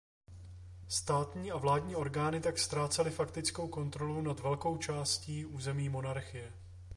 [0.87, 6.53] Státní a vládní orgány tak ztrácely faktickou kontrolu nad velkou částí území monarchie.